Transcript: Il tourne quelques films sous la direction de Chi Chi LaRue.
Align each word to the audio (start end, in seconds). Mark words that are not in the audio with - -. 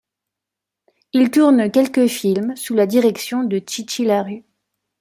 Il 1.13 1.29
tourne 1.29 1.69
quelques 1.69 2.07
films 2.07 2.55
sous 2.55 2.73
la 2.73 2.87
direction 2.87 3.43
de 3.43 3.59
Chi 3.69 3.85
Chi 3.87 4.03
LaRue. 4.03 4.43